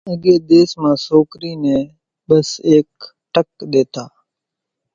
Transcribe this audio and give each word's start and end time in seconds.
اڳيَ 0.13 0.35
ۮيس 0.47 0.71
مان 0.81 0.95
سوڪرِي 1.07 1.51
نين 1.63 1.83
ٻس 2.27 2.49
ايڪز 2.67 3.05
ٽڪ 3.33 3.49
ۮيتان۔ 3.71 4.09